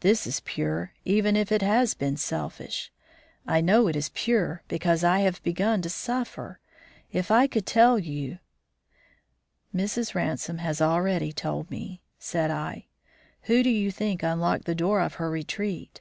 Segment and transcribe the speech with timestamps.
[0.00, 2.90] This is pure, even if it has been selfish.
[3.46, 6.60] I know it is pure, because I have begun to suffer.
[7.12, 8.38] If I could tell you
[9.74, 10.14] "Mrs.
[10.14, 12.86] Ransome has already told me," said I.
[13.42, 16.00] "Who do you think unlocked the door of her retreat?